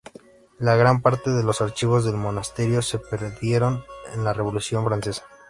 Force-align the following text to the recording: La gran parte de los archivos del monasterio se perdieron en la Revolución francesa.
La 0.57 0.75
gran 0.77 1.03
parte 1.03 1.29
de 1.29 1.43
los 1.43 1.61
archivos 1.61 2.03
del 2.03 2.15
monasterio 2.15 2.81
se 2.81 2.97
perdieron 2.97 3.85
en 4.15 4.23
la 4.23 4.33
Revolución 4.33 4.83
francesa. 4.83 5.23